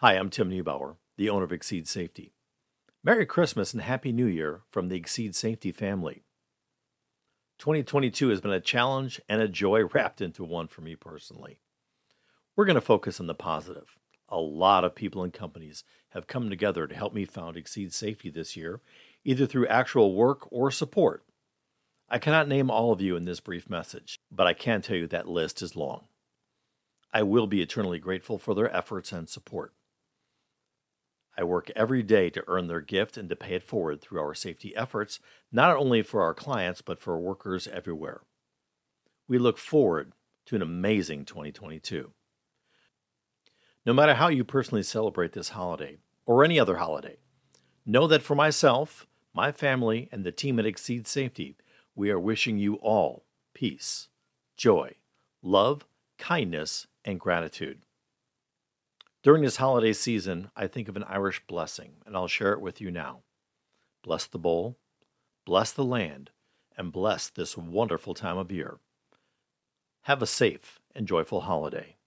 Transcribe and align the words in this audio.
Hi, 0.00 0.12
I'm 0.12 0.30
Tim 0.30 0.48
Neubauer, 0.48 0.94
the 1.16 1.28
owner 1.28 1.42
of 1.42 1.50
Exceed 1.50 1.88
Safety. 1.88 2.32
Merry 3.02 3.26
Christmas 3.26 3.72
and 3.72 3.82
Happy 3.82 4.12
New 4.12 4.26
Year 4.26 4.60
from 4.70 4.86
the 4.86 4.94
Exceed 4.94 5.34
Safety 5.34 5.72
family. 5.72 6.22
2022 7.58 8.28
has 8.28 8.40
been 8.40 8.52
a 8.52 8.60
challenge 8.60 9.20
and 9.28 9.42
a 9.42 9.48
joy 9.48 9.82
wrapped 9.92 10.20
into 10.20 10.44
one 10.44 10.68
for 10.68 10.82
me 10.82 10.94
personally. 10.94 11.58
We're 12.54 12.64
going 12.64 12.76
to 12.76 12.80
focus 12.80 13.18
on 13.18 13.26
the 13.26 13.34
positive. 13.34 13.96
A 14.28 14.38
lot 14.38 14.84
of 14.84 14.94
people 14.94 15.24
and 15.24 15.32
companies 15.32 15.82
have 16.10 16.28
come 16.28 16.48
together 16.48 16.86
to 16.86 16.94
help 16.94 17.12
me 17.12 17.24
found 17.24 17.56
Exceed 17.56 17.92
Safety 17.92 18.30
this 18.30 18.56
year, 18.56 18.80
either 19.24 19.46
through 19.46 19.66
actual 19.66 20.14
work 20.14 20.46
or 20.52 20.70
support. 20.70 21.24
I 22.08 22.20
cannot 22.20 22.46
name 22.46 22.70
all 22.70 22.92
of 22.92 23.00
you 23.00 23.16
in 23.16 23.24
this 23.24 23.40
brief 23.40 23.68
message, 23.68 24.16
but 24.30 24.46
I 24.46 24.52
can 24.52 24.80
tell 24.80 24.94
you 24.94 25.08
that 25.08 25.26
list 25.26 25.60
is 25.60 25.74
long. 25.74 26.04
I 27.12 27.24
will 27.24 27.48
be 27.48 27.62
eternally 27.62 27.98
grateful 27.98 28.38
for 28.38 28.54
their 28.54 28.72
efforts 28.72 29.10
and 29.10 29.28
support. 29.28 29.72
I 31.38 31.44
work 31.44 31.70
every 31.76 32.02
day 32.02 32.30
to 32.30 32.42
earn 32.48 32.66
their 32.66 32.80
gift 32.80 33.16
and 33.16 33.28
to 33.28 33.36
pay 33.36 33.54
it 33.54 33.62
forward 33.62 34.00
through 34.00 34.20
our 34.20 34.34
safety 34.34 34.74
efforts, 34.74 35.20
not 35.52 35.76
only 35.76 36.02
for 36.02 36.20
our 36.20 36.34
clients, 36.34 36.82
but 36.82 37.00
for 37.00 37.16
workers 37.16 37.68
everywhere. 37.68 38.22
We 39.28 39.38
look 39.38 39.56
forward 39.56 40.14
to 40.46 40.56
an 40.56 40.62
amazing 40.62 41.26
2022. 41.26 42.10
No 43.86 43.92
matter 43.92 44.14
how 44.14 44.26
you 44.26 44.42
personally 44.42 44.82
celebrate 44.82 45.32
this 45.32 45.50
holiday, 45.50 45.98
or 46.26 46.44
any 46.44 46.58
other 46.58 46.78
holiday, 46.78 47.18
know 47.86 48.08
that 48.08 48.22
for 48.22 48.34
myself, 48.34 49.06
my 49.32 49.52
family, 49.52 50.08
and 50.10 50.24
the 50.24 50.32
team 50.32 50.58
at 50.58 50.66
Exceed 50.66 51.06
Safety, 51.06 51.56
we 51.94 52.10
are 52.10 52.18
wishing 52.18 52.58
you 52.58 52.74
all 52.76 53.24
peace, 53.54 54.08
joy, 54.56 54.96
love, 55.40 55.86
kindness, 56.18 56.88
and 57.04 57.20
gratitude. 57.20 57.82
During 59.22 59.42
this 59.42 59.56
holiday 59.56 59.92
season, 59.92 60.50
I 60.54 60.68
think 60.68 60.88
of 60.88 60.96
an 60.96 61.04
Irish 61.04 61.42
blessing, 61.46 61.96
and 62.06 62.16
I'll 62.16 62.28
share 62.28 62.52
it 62.52 62.60
with 62.60 62.80
you 62.80 62.90
now. 62.90 63.22
Bless 64.04 64.26
the 64.26 64.38
bowl, 64.38 64.78
bless 65.44 65.72
the 65.72 65.84
land, 65.84 66.30
and 66.76 66.92
bless 66.92 67.28
this 67.28 67.56
wonderful 67.56 68.14
time 68.14 68.38
of 68.38 68.52
year. 68.52 68.78
Have 70.02 70.22
a 70.22 70.26
safe 70.26 70.78
and 70.94 71.06
joyful 71.06 71.42
holiday. 71.42 71.97